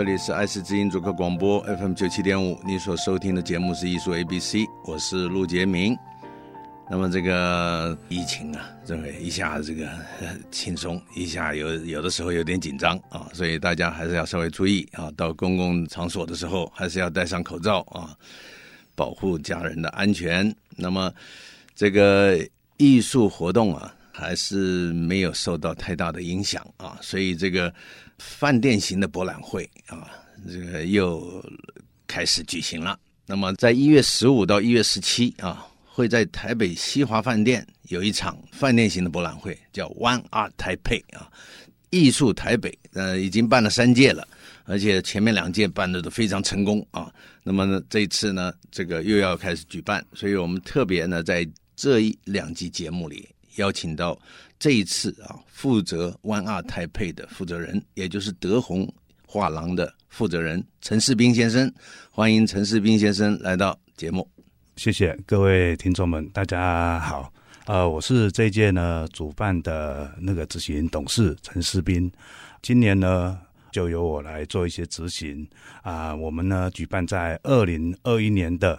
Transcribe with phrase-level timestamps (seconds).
[0.00, 5.94] 这里是爱思之音主客广播 FM 九七点五，你所收听的节目是艺术 A B C，我是陆杰明。
[6.90, 9.86] 那么这个疫情啊，这个一下这个
[10.50, 18.16] 轻松，一下有有的时候有点紧张啊，所以大家还是要稍微注意啊，到公共场所的时候还是要戴上口罩啊，
[18.94, 20.50] 保护家人的安全。
[20.76, 21.12] 那么
[21.74, 22.38] 这个
[22.78, 27.70] 艺术活动啊，还是没有受到太大的影响啊，所以这个。
[28.20, 30.08] 饭店型的博览会啊，
[30.46, 31.44] 这个又
[32.06, 32.96] 开始举行了。
[33.26, 41.30] 那么，在一月十五到一月十七啊，会在台北西华饭店有一场饭店型的博览会，叫 One Art Taipei 啊，
[41.90, 42.76] 艺术台北。
[42.92, 44.26] 呃，已经办了三届了，
[44.64, 47.08] 而且前面两届办的都非常成功啊。
[47.44, 54.18] 那么呢，这次呢，这个又要开始举办，所以我们特别呢，在这一两集节目里邀请到。
[54.58, 58.86] 这一次啊，负责 One Art Taipei 的负责人，也就是德宏
[59.26, 61.72] 画廊的负责人陈世斌先生，
[62.10, 64.28] 欢迎陈世斌先生来到节目。
[64.76, 67.32] 谢谢各位听众们，大家好。
[67.64, 72.12] 呃，我是这一届呢主办的那个执行董事陈世斌，
[72.60, 73.38] 今年呢
[73.72, 75.48] 就由我来做一些执行
[75.80, 78.78] 啊、我们呢举办在二零二一年的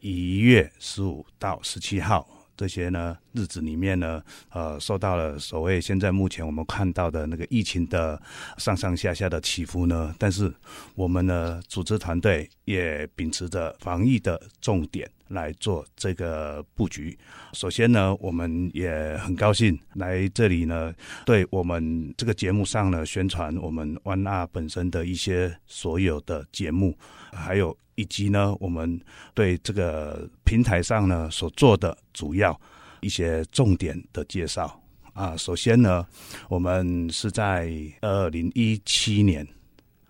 [0.00, 2.26] 一月十五到十七号。
[2.58, 4.20] 这些呢日子里面呢，
[4.50, 8.20] 呃，受到了所谓现在目前我们看到的那个疫情的
[8.56, 10.52] 上上下下的起伏呢，但是
[10.96, 17.16] 我们呢组织团队也秉持着防疫的重点来做这个布局。
[17.52, 20.92] 首先呢，我们也很高兴来这里呢，
[21.24, 26.98] 对我们这个节目上呢宣传我们 One Art 本身的一些所有的节目，
[27.32, 27.78] 还有。
[27.98, 28.98] 以及呢，我们
[29.34, 32.58] 对这个平台上呢所做的主要
[33.00, 34.80] 一些重点的介绍。
[35.14, 36.06] 啊，首先呢，
[36.48, 39.44] 我们是在二零一七年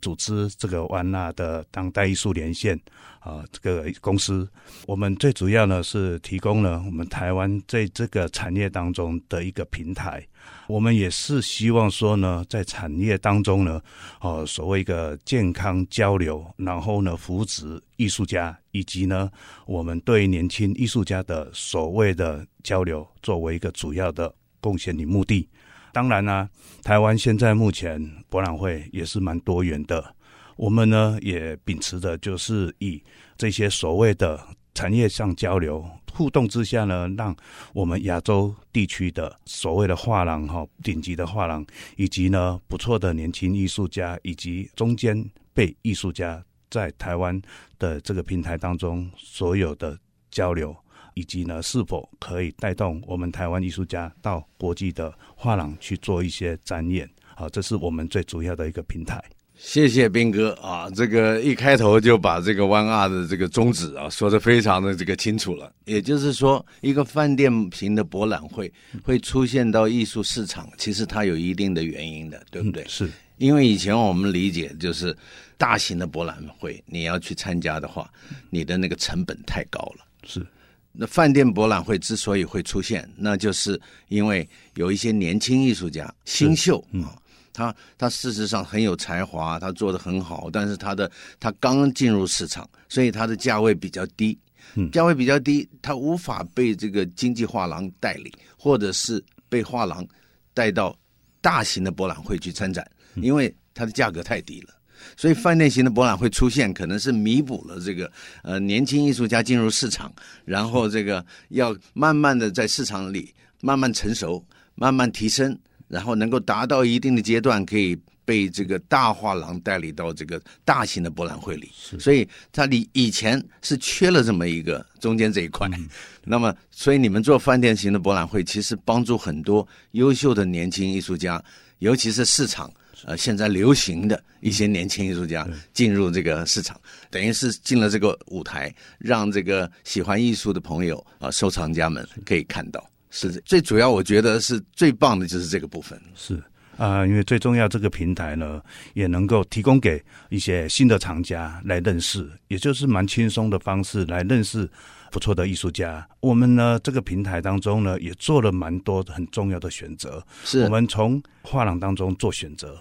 [0.00, 2.78] 组织这个湾纳的当代艺术连线。
[3.20, 4.48] 啊，这个公司，
[4.86, 10.24] 我们最主要呢是提供了我们台湾在这个产业当中的一个平台。
[10.66, 13.82] 我们也是希望说呢，在产业当中呢，
[14.20, 19.28] 呃，所谓一个健康交流，然后呢，扶植艺术家，以及呢，
[19.66, 25.46] 我们对年轻艺术家的所谓的交流，作为一个主要的贡献与目的。
[25.92, 26.48] 当然呢，
[26.82, 30.14] 台湾现在目前博览会也是蛮多元的。
[30.56, 33.02] 我们呢也秉持的就是以
[33.36, 34.40] 这些所谓的
[34.74, 37.34] 产业上交流互动之下呢，让
[37.72, 41.64] 我们亚洲地区的所谓的画廊哈，顶级的画廊，
[41.96, 47.40] 以及呢不错的年轻艺术家，以及中间辈艺术家，在台湾
[47.78, 49.96] 的这个平台当中所有的
[50.30, 50.76] 交流，
[51.14, 59.22] 以及呢是否可以带动我们台湾艺术家到国际的画廊去做一些展演，好，这是我们最主要的一个平台。
[59.56, 65.72] 谢谢斌哥啊，这个一开头就把这个 One Art 的这个宗旨啊说的非常的这个清楚了。
[65.84, 72.84] 也就是说，一个饭店型的博览会会出现到艺术市场，其实它有一定的原因的，对不对？
[72.84, 75.16] 嗯、是因为以前我们理解就是
[75.56, 78.08] 大型的博览会，你要去参加的话，
[78.50, 80.04] 你的那个成本太高了。
[80.22, 80.46] 是，
[80.92, 86.92] 那饭店博览会之所以会出现，那就是因为有一些年轻艺术家新秀啊。
[86.92, 87.06] 嗯
[87.50, 91.10] 他他事实上很有才华，他做的很好，但是他的
[91.40, 94.38] 他刚进入市场，所以他的价位比较低，
[94.76, 100.06] 嗯，价位比较低，他无法被这个经济画廊代理，或者是被画廊
[100.54, 100.96] 带到
[101.40, 104.77] 大型的博览会去参展，因为它的价格太低了。
[105.16, 108.10] 所以饭店型的博览会出现，可能是弥补了这个
[108.42, 110.12] 呃年轻艺术家进入市场，
[110.44, 115.58] 然后这个要慢慢的在市场里慢慢成熟，慢慢提升。
[115.90, 121.70] 然后能够达到一定的阶段，可以被这个大画廊代理到这个大型的博览会里。
[121.74, 125.66] 所以它里以前是缺了这么一个中间这一块。
[125.72, 125.88] 嗯、
[126.24, 131.42] 那么，所以你们做饭店型的博览会，其实帮助很多优秀的年轻艺术家，
[131.78, 132.70] 尤其是市场
[133.04, 136.80] 呃现在流行的一些年轻艺术家进入这个市场，
[137.10, 142.84] 等于是进了这个舞台，让这个喜欢艺术的朋友啊、呃、收藏家们可以看到。
[143.10, 145.98] 是最主要，我觉得是最棒的就是这个部分。
[146.14, 146.34] 是
[146.76, 148.60] 啊、呃，因为最重要这个平台呢，
[148.92, 154.68] 也能够提供给一些新的藏家来认识，也就是蛮轻松的方式来认识
[155.10, 156.06] 不错的艺术家。
[156.20, 160.22] 我们呢，这个平台当中呢，也做了蛮多很重要的选择。
[160.44, 162.78] 是我们从画廊当中做选择。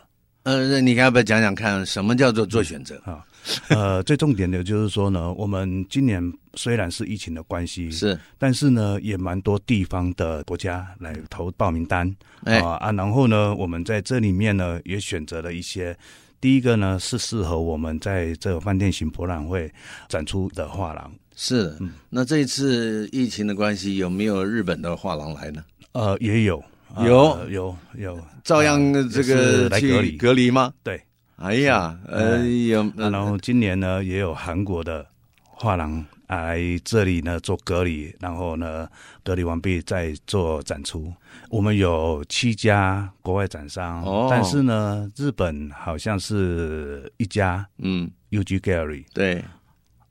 [0.48, 3.20] 呃，你要不要讲讲看，什么叫做做选择啊？
[3.68, 6.24] 呃， 最重点的就是说呢，我们今年
[6.54, 12.16] 虽然是疫情的关系，是，但是呢，也蛮多地方的国家来投报名单，
[12.46, 15.94] 哎、啊啊，然后呢，我们在这里面呢，也选择了一些，
[16.40, 19.70] 第一个呢是适合我们在这个饭店型博览会
[20.08, 21.12] 展出的画廊。
[21.36, 25.62] 是，嗯，那这一次疫情的关系，有没有日本的画廊来呢？
[25.92, 26.64] 呃，也有。
[27.06, 28.80] 有、呃、有有，照样
[29.10, 30.18] 这个来隔离。
[30.18, 30.74] 隔离吗？
[30.84, 31.02] 对，
[31.36, 35.06] 哎呀，呃，有、呃，然后今年呢也有韩国的
[35.44, 38.88] 画廊来这里呢做隔离，然后呢
[39.24, 41.14] 隔离完毕再做展出。
[41.50, 49.44] 我们有七家国外展商，哦、但是呢日本好像是一家，嗯，UG Gallery 对，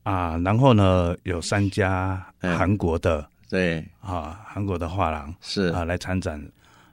[0.05, 3.84] 啊，然后呢有三家韩国的，对。
[4.00, 5.67] 啊，韩国的画廊是。
[5.73, 6.40] 啊来参展。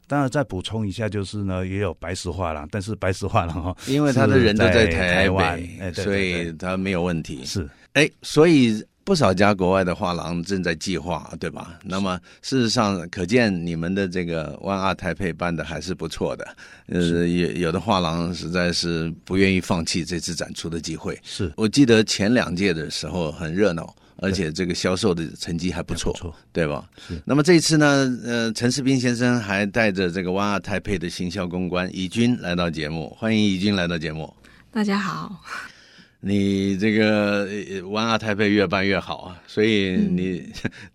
[0.07, 7.43] 当然，再补充一下，就是呢，也有白石画廊，但是白石画廊 哈，因为他的人都在台湾，哎，所以他没有问题。
[7.45, 11.79] 是，哎，所以不少家国外的画廊正在计划，对吧？
[11.83, 16.55] 那么事实上，可见你们的这个 One Art Taipei 办的还是不错的。
[16.87, 21.17] 呃，有有的画廊实在是不愿意放弃这次展出的机会。
[21.23, 23.95] 是我记得前两届的时候很热闹。
[24.17, 26.89] 而且这个销售的成绩还不错，不错，对吧？
[27.07, 27.21] 是。
[27.25, 34.33] 那么这一次呢，呃，陈世斌先生还带着这个 One Art Taipei 的行销公关怡君来到节目，欢迎怡君来到节目。
[34.71, 35.41] 大家好。
[36.25, 37.45] 你这个
[37.81, 40.49] One Art Taipei 越办越好啊，所以你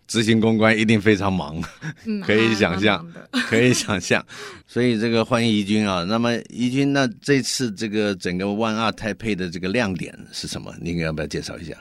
[0.07, 1.63] 执行公关一定非常忙，
[2.05, 3.05] 嗯、可以想象，
[3.47, 4.25] 可以想象。
[4.65, 6.03] 所以这个欢迎怡君啊。
[6.03, 10.73] 那么怡君，那这次这个整个 One Art Taipei 的这个亮点是什么？
[10.81, 11.75] 你要不要介绍一下？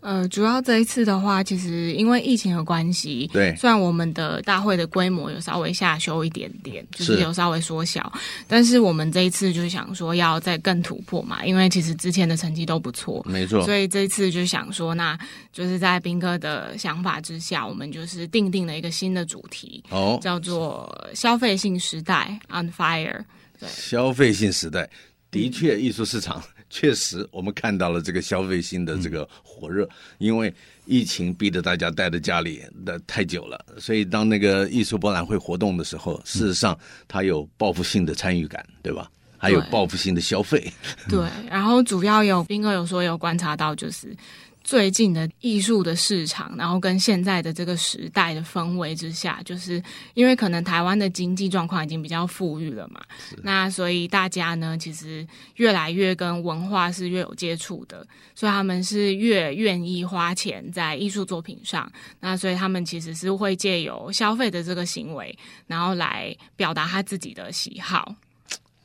[0.00, 8.12] 呃，主要这一次的话，其实因为疫情的关系，对，虽然我们的大会的规模有稍微下修一点点，就是有稍微缩小，
[8.46, 15.18] 但是我们这一次就想说要再更突破嘛，因为其实之前的成绩都不错，没错，所以这一次就想说，那
[15.52, 23.24] 就是在斌哥的想法之下，我们就是定定了一个新的主题，哦，叫做消费性时代 On Fire，
[23.58, 24.88] 对，消费性时代，
[25.30, 26.42] 的确，艺术市场。
[26.70, 29.88] 确实，我们看到了这个消费性的这个火热，
[30.18, 30.52] 因为
[30.84, 39.10] 疫情逼得大家待在家里的太久了，所以当那个艺术博览会活动的时候，事实上它有报复性的参与感，对吧？
[39.38, 40.70] 还有报复性的消费。
[41.08, 44.14] 对，然后主要有斌哥有说有观察到就是。
[44.68, 49.82] 最近的艺术的市场，然后跟现在的这个时代的氛围之下，就是
[50.12, 53.00] 因为可能台湾的经济状况已经比较富裕了嘛，
[53.42, 65.34] 那所以大家呢，其实越来越跟文化是越有接触的，所以他们是越愿意花钱在艺术作品上，那所以他们其实是会借由消费的这个行为，
[65.66, 68.14] 然后来表达他自己的喜好。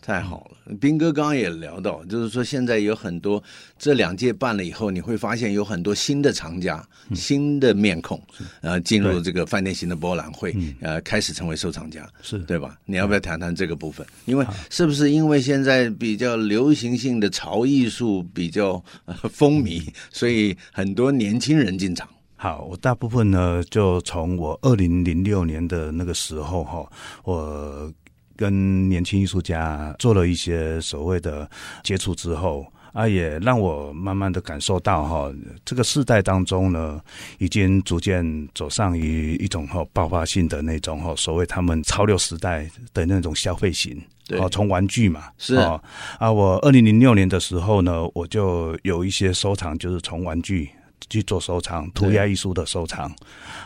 [0.05, 3.41] 太好了，斌哥刚刚也聊到，就是说现在有很多
[3.79, 8.21] 这两届办了以后，你会发现有很多新的藏家、嗯、新的面孔，
[8.59, 12.78] 呃，进入这个饭店型的博览会，呃，开始成为收藏家，是对吧？
[12.83, 14.06] 你要不要谈谈这个部分？
[14.25, 22.06] 因为是不是因为现在比较流行性的潮艺术比较、呃、风靡，所以很多年轻人进场？
[22.35, 26.85] 好，我大部分呢，就从我二零零六年的那个时候哈，
[27.23, 27.89] 我。
[28.35, 31.49] 跟年轻艺术家做了一些所谓的
[31.83, 35.33] 接触之后，啊，也让我慢慢的感受到哈，
[35.66, 37.02] 这个世代当中呢，
[37.37, 44.02] 已经逐渐走上于一种哈爆发性的那种哈，所谓他们潮流时代的那种消费型，
[44.40, 50.69] 哦，从玩具嘛，是啊，我二零零六年的时候呢，我就有一些收藏，就是从玩具。
[51.10, 53.14] 去做收藏，涂鸦艺术的收藏，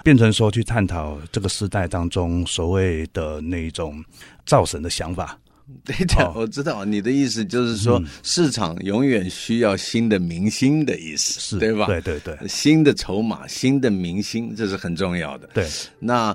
[0.03, 4.03] 变成说去探讨这个时代当中所谓的那一种
[4.45, 5.37] 造神的想法。
[5.83, 11.85] 对的，哦，我知道你的意思，就是说市场永远需要新的明星的意思，是对吧？
[11.87, 15.49] 对对对，新的筹码，新的明星，这是很重要的。
[15.53, 15.67] 对，
[15.99, 16.33] 那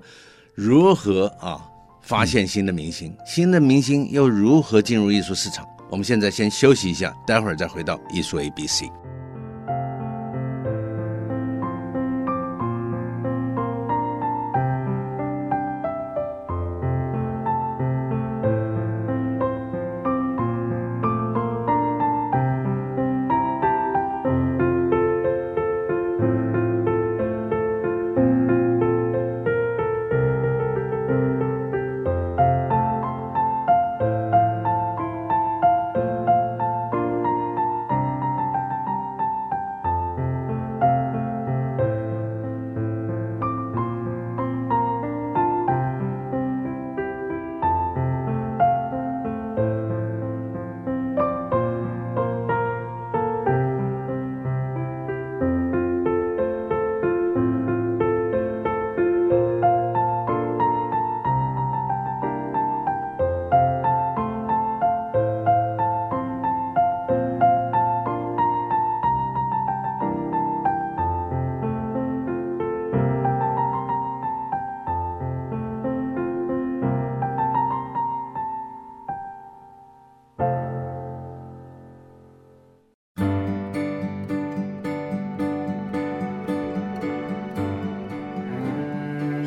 [0.55, 1.65] 如何啊
[2.03, 3.09] 发现新的明星？
[3.09, 5.67] 嗯、新的明星又如何进入艺术市场？
[5.91, 8.85] 我们现在先休息一下，待会儿再回到艺术 A B C。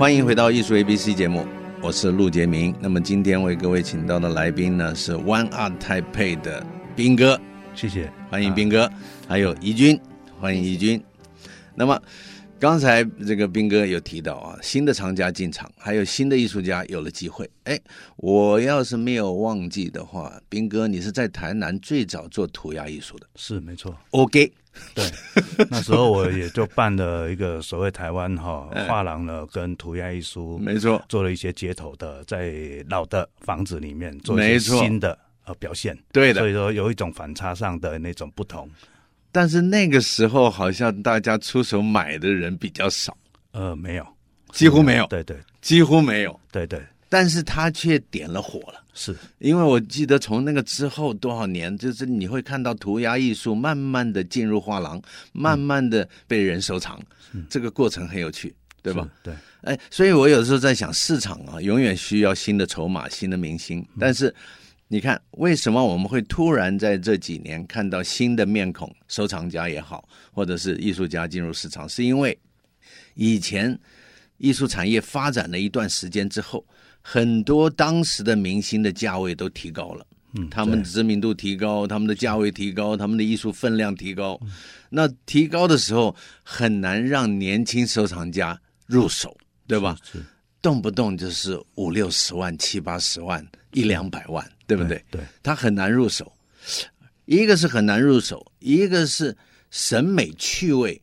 [0.06, 1.48] 欢迎回到艺术 ABC 节目，
[1.82, 2.72] 我是陆杰明。
[2.80, 6.64] 那么今天为各位请到的来宾呢是 One Art Taipei 的
[6.96, 7.42] 斌哥，
[7.74, 8.88] 谢谢，欢迎斌哥，
[9.28, 10.00] 还有怡君，
[10.40, 11.04] 欢迎怡君。
[11.74, 12.00] 那么。
[12.58, 17.48] 刚才这个斌哥有提到啊，新的藏家进场，还有新的艺术家有了机会。
[17.66, 17.78] 哎，
[18.16, 23.96] 我要是没有忘记的话，斌哥，你是在台南最早做涂鸦艺术的，是没错。
[24.12, 24.50] OK，
[24.94, 25.04] 对，
[25.70, 32.54] 那时候我也就办了一个所谓台湾哈画廊呢，跟涂鸦艺术没错，做了一些街头的，在
[32.90, 38.70] 老的房子里面做一些新的呃表现，对的，所以说有一种反差上的那种不同。
[39.32, 43.18] 但是那个时候好像大家出手买的人比较少，
[43.52, 44.08] 呃，没有，
[44.54, 46.82] 几乎没有，对对，几乎没有，对对。
[47.16, 59.08] 但是他却点了火了，是因为我记得从那个之后多少年，就是你会看到涂鸦艺术慢慢的进入画廊，慢慢的被人收藏，嗯，这个过程很有趣，对吧？
[59.24, 64.36] 对，哎，所以我有时候在想，市场啊，永远需要新的筹码、新的明星，但是。
[64.88, 71.90] 你看，为什么我们会突然在这几年看到新的面孔，收藏家也好，或者是艺术家进入市场？
[71.90, 72.38] 是因为
[73.16, 73.80] 以前
[74.38, 76.64] 艺术产业发展了一段时间之后，
[77.08, 84.42] 很多当时的明星的价位都提高了，嗯，他们的知名度提高，他们的价位提高，他们的艺术分量提高。
[84.90, 89.96] 那提高的时候，很难让年轻收藏家入手，对吧？
[90.12, 90.20] 是。
[90.64, 95.00] 动不动就是五六十万、七八十万、一两百万，对不对？
[95.12, 96.34] 对，他很难入手。
[97.26, 99.38] 一个是很难入手，一个是
[99.70, 101.00] 审美趣味，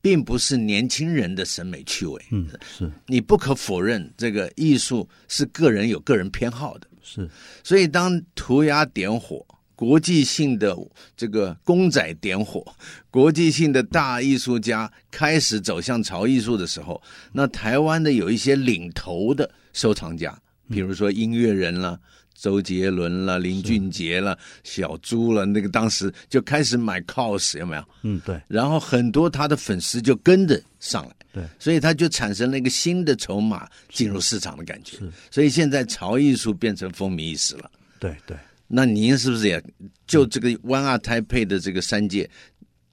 [0.00, 2.22] 并不是年轻人的审美趣味。
[2.30, 2.46] 嗯，
[2.78, 2.90] 是。
[3.06, 6.86] 你不可否认，这个艺术是个人有个人偏好的。
[7.02, 7.28] 是。
[7.62, 9.44] 所以当涂鸦点火。
[9.76, 10.76] 国际性的
[11.16, 12.62] 这个公仔点火，
[13.10, 17.00] 国际性的大艺术家开始走向潮艺术的时候，
[17.32, 21.98] 那台湾的有一些领头的收藏家，比如说音乐人了，
[22.40, 27.84] 周杰伦了，林俊杰了，小猪了，那个当时就开始买 COS，有没有？
[28.02, 28.40] 嗯，对。
[28.48, 34.96] 然后很多他的粉丝就跟着上来，对，所以他就产生了一个新的筹码进入市场的感觉。
[34.96, 37.70] 是，所以现在潮艺术变成风靡一时了。
[37.98, 38.36] 对对。
[38.66, 39.62] 那您是不是也
[40.06, 42.30] 就这个 One Art Taipei 的这个三届，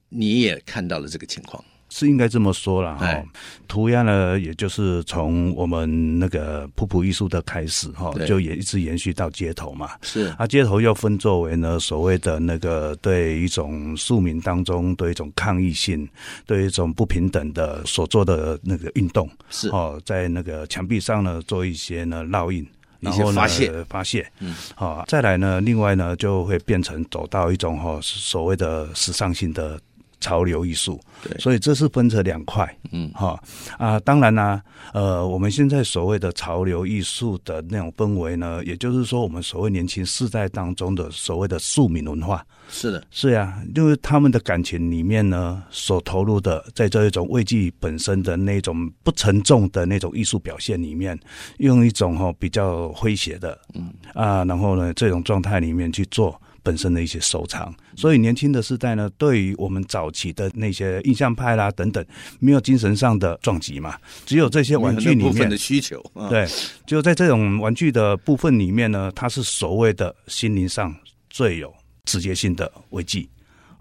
[0.10, 1.64] 你也看到了这个情况？
[1.90, 3.24] 是应该这么说了哈。
[3.68, 9.92] 涂鸦呢，也就是从我们那个普普艺术的开始哈，就也一直延续到街头嘛。
[10.02, 16.08] 是啊，街头又分作为呢所谓的那个对一种庶民当中对一种抗议性、
[16.46, 22.66] 对一种不平等的所做的那个运动是哦，在那个墙壁上呢做一些呢烙印。
[23.00, 29.80] 然后呢，发泄，发泄，嗯，好，再来呢，另外呢，就会变成走到一种哈所谓的时尚性的
[30.28, 33.42] 潮流艺术，对，所以这是分成两块，嗯，哈
[33.78, 34.62] 啊，当然呢，
[34.94, 42.46] 呃，我们现在所谓的潮流艺术的那种氛围呢，也就是说，我们所谓年轻世代当中的所谓的庶民文化。
[42.70, 51.18] 是的，是呀，因为他们的感情里面呢，所投入的，在这一种畏惧本身的那种不沉重的那种艺术表现里面，
[51.60, 53.94] 用一种哈比较诙谐的，嗯。
[54.14, 62.06] 啊，然后呢，这种状态里面去做本身的一些收藏，所以年轻的世代呢，对于我们早期的那些印象派啦等等，
[62.40, 63.96] 没有精神上的撞击嘛，
[64.26, 66.46] 只有这些玩具里面的需求，对，
[66.86, 70.94] 就在这种玩具的部分里面呢，它是所谓的心灵上
[71.30, 71.74] 最有。
[72.10, 73.30] 直接性的危机，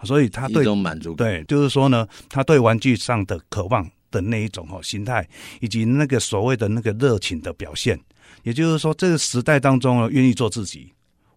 [0.03, 5.25] 所以他对一种满足对，就是说呢，他对玩具上的渴望的那一种哈心态，
[5.61, 7.97] 以及那个所谓的那个热情的表现，
[8.43, 10.93] 也就是说，这个时代当中呢，愿意做自己，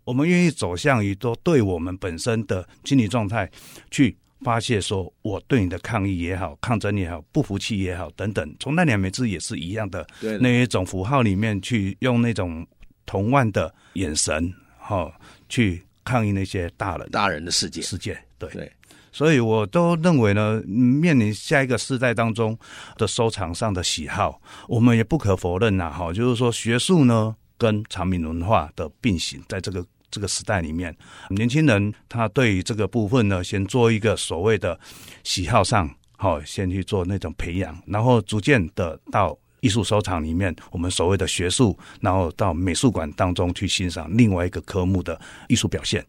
[0.09, 3.47] 我们愿意走向于都对我们本身的心理状态
[3.91, 12.65] 去发泄，说我对你的抗议也好，抗争也好，不服气也好等等，从那两枚字也是一样的，对那一种符号里面去用那种
[13.05, 15.13] 同万的眼神哈
[15.47, 15.83] 去。
[16.05, 17.07] 抗议那些大人。
[17.11, 17.83] 大人的世界。
[17.83, 18.49] 世界，对。
[18.49, 18.71] 对，
[19.11, 22.57] 所以我都认为呢，面临下一个世代当中
[22.97, 30.95] 的收藏上的喜好，我们也不可否认呐，哈，就是说学术呢跟常民文化的并行，在这个这个时代里面，
[31.29, 34.79] 年轻人他对于这个部分呢，先做一个所谓的
[35.23, 39.37] 喜好上，好，先去做那种培养，然后逐渐的到。
[39.61, 46.01] 艺术收藏里面，我们所谓的学术，然后到美术馆当中去欣赏另外一个科目的艺术表现。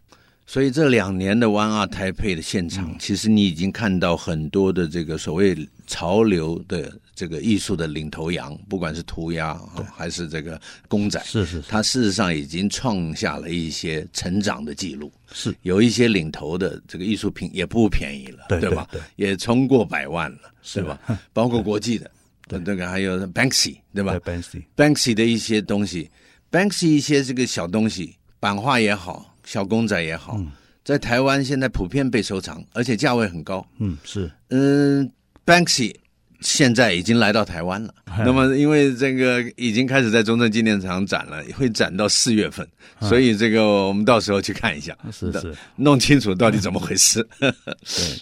[0.50, 9.54] 所以这两年的 One Art Taipei 的现场，嗯，其实你已经看到很多的这个所谓潮流的这个艺术的领头羊，不管是涂鸦
[9.96, 15.12] 还是这个公仔，是是，是，它事实上已经创下了一些成长的记录。
[15.30, 18.88] 是有一些领头的这个艺术品也不便宜了，对对吧？
[18.90, 20.98] 对，也冲过百万了，是吧？
[21.32, 22.10] 包括国际的。
[22.50, 26.10] 对那个还有 Banksy 对吧，Banksy Banksy 的一些东西
[26.50, 30.48] ，Banksy 一些这个小东西，版画也好，小公仔也好，嗯、
[30.84, 33.66] 在台湾现在普遍被收藏，而且价位很高。
[33.78, 35.10] 嗯，是，嗯
[35.44, 35.92] ，Banksy。
[36.40, 37.94] 现在已经来到台湾了，
[38.24, 42.66] 那么因为这个已经开始在中正纪念堂展了，会展到四月份，
[43.00, 47.26] 所以这个我们到时候去看一下，是是，弄清楚到底怎么回事。
[47.40, 47.52] 对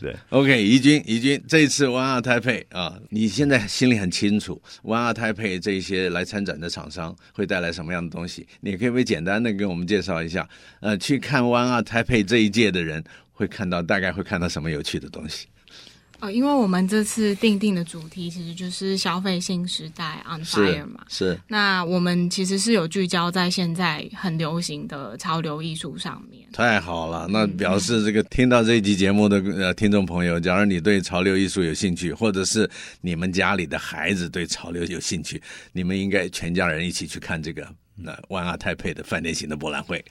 [0.01, 8.47] 对， OK，怡君怡君，这一次 One Art Taipei 啊，你现在心里很清楚，One Art Taipei 这一些来参展的厂商会带来什么样的东西？
[8.61, 10.49] 你可以不可以简单的给我们介绍一下？
[10.81, 15.47] 呃，去看 One Art Taipei 这一届的人会看到大概会看到什么有趣的东西？
[16.21, 21.33] 哦，因为我们这次定定的主题其实就是消费新时代 On Fire 嘛，是。
[21.33, 26.45] 是那我们其实是有聚焦在现在很流行的潮流艺术上面。
[26.53, 32.69] 太好了，那表示这个听到这一集节目的呃听众朋友，假如你对潮流艺术有兴趣，或者是
[33.01, 35.41] 你们家里的孩子对潮流有兴趣，
[35.73, 40.05] 你们应该全家人一起去看这个那 One Art Taipei 的饭店型的博览会。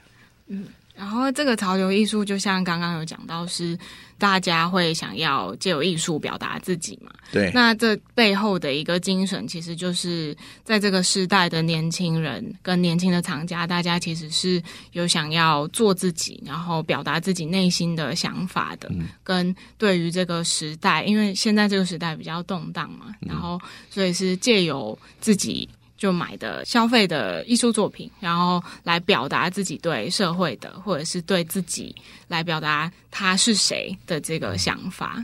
[0.46, 0.64] 嗯。
[0.94, 3.78] 然后这个潮流艺术，就像刚刚有讲到，是
[4.18, 7.12] 大家会想要借由艺术表达自己嘛？
[7.32, 7.50] 对。
[7.54, 18.88] 那这背后的一个精神，其实就是在这个时代的年轻人跟年轻的藏家，大家其实是有想要做自己，然后表达自己内心的想法的。
[18.92, 19.06] 嗯。
[19.22, 25.68] 跟对于这个时代，因为现在这个时代比较动荡嘛，然后所以是借由自己。
[25.98, 31.94] 就买的消费的艺术作品，然后来表达自己对社会的，或者是对自己
[32.28, 35.22] 来表达他是谁的这个想法。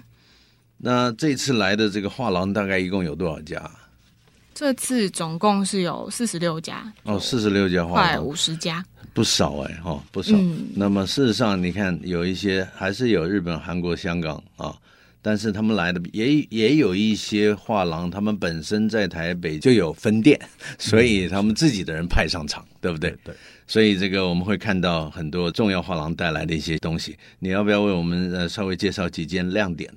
[0.77, 3.71] 那这次来的这个画廊大概一共有多少家？
[4.53, 6.93] 这次总共是有四十六家。
[7.05, 10.35] 哦，四十六家画廊，快五十家，不少哎，哈，不少。
[10.37, 10.67] 嗯。
[10.75, 14.77] 那么事实上，你看有一些还是有日本、韩国、香港啊。
[15.27, 20.39] 但是他们来的也也有一些画廊，他们本身在台北就有分店，
[20.79, 23.17] 所以他们自己的人派上场，对不对？
[23.25, 23.35] 对。
[23.67, 27.17] 所以这个我们会看到很多重要画廊带来的一些东西。
[27.39, 29.91] 你要不要为我们呃稍微介绍几件亮点？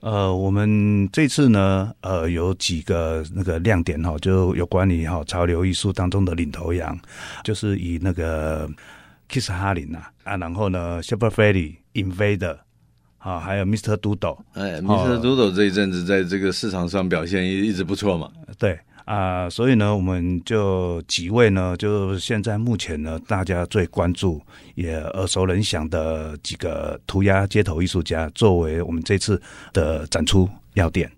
[0.00, 6.94] 呃，我们这次呢，呃，有几个那个亮点哈，就有关于哈潮流艺术当中的领头羊，
[7.42, 8.68] 就是以那个
[9.30, 12.58] Keith Haring 啊啊，然后呢，Shepard Fairey Invader。
[13.24, 13.96] 啊，还有 Mr.
[13.96, 15.18] Doodle，哎，Mr.
[15.18, 18.30] Doodle 这一阵子在这个市场上表现一一直不错嘛。
[18.58, 24.42] 对啊，所以呢，我们就几位呢，就现在目前呢，大家最关注
[24.74, 29.40] 也耳熟能详的几个涂鸦街头艺术家，作为我们这次
[29.72, 31.10] 的展出要点。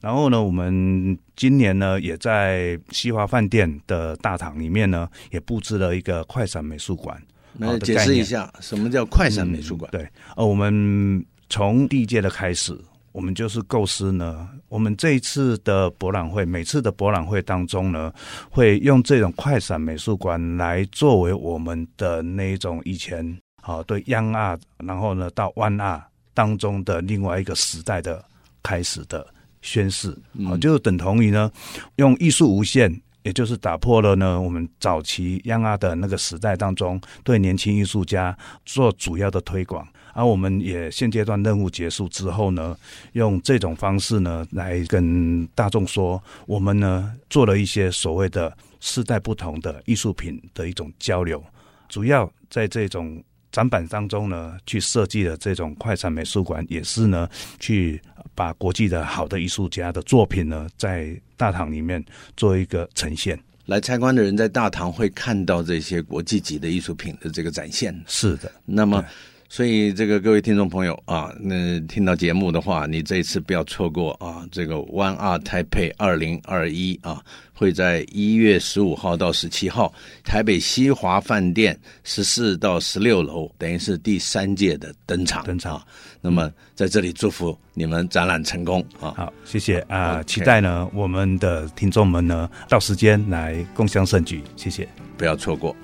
[0.00, 7.16] 然后呢，我们今年呢，也在西华饭店的大堂里面呢，也布置了一个快闪美术馆。
[7.58, 9.88] 来解释一下，什么叫快闪美术馆？
[9.92, 11.24] 嗯、对，呃，我们。
[11.52, 12.74] 从第一届的开始，
[13.12, 14.48] 我们就是构思呢。
[14.70, 18.10] 我们这一次的博览会，每次的博览会当中呢，
[18.48, 23.22] 会用这种快闪美术馆来作为我们的那一种以前
[23.60, 28.24] 啊，对 Young Art，然后呢到 One Art 当中的另外一个时代的
[28.62, 29.26] 开始的
[29.60, 30.16] 宣示
[30.48, 31.52] 啊，就等同于呢，
[31.96, 38.34] 用艺术无限，也就是打破了呢我们早期 Young Art 的那个时代当中对年轻艺术家
[38.64, 39.86] 做主要的推广。
[40.14, 42.76] 而、啊、我们也现阶段任务结束之后呢，
[43.12, 51.42] 用这种方式呢来跟大众说，我们呢做了一些所谓的世代不同的艺术品的一种交流，
[51.88, 57.26] 主要在这种展板当中呢去设计的这种快闪美术馆，也是呢
[57.58, 57.98] 去
[58.34, 62.04] 把国际的好的艺术家的作品呢在大堂里面
[62.36, 63.38] 做一个呈现。
[63.64, 67.98] 来参观的人在大堂会看到这些国际级的艺术品的这个展现。
[68.06, 69.02] 是的，那么。
[69.52, 74.48] 所以，这个各位听众朋友啊，那听到节目的话，你这一次不要错过啊！
[74.50, 79.92] 这个 One Art Taipei 二零二一啊，会在一月十五号到十七号，
[80.24, 85.44] 台北西华饭店十四到十六楼，等于是第三届的登场。
[85.44, 85.86] 登场。
[86.22, 89.12] 那么在这里祝福你们展览成功啊！
[89.14, 94.42] 好，谢谢啊.期待呢，我们的听众们呢，到时间来共享盛举。
[94.56, 94.88] 谢谢，
[95.18, 95.76] 不要错过。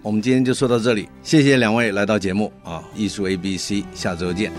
[0.00, 2.82] 我们今天就说到这里，谢谢两位来到节目啊！
[2.94, 4.52] 艺术 A B C，下周见。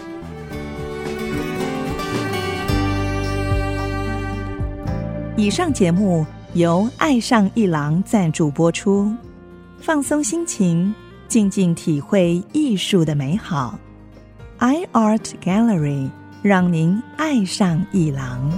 [5.38, 9.12] 以上节目由爱上艺廊赞助播出，
[9.80, 10.94] 放松心情，
[11.30, 13.80] 静静体会艺术的美好。
[14.60, 16.10] iArt Gallery
[16.44, 18.52] 让您爱上艺廊。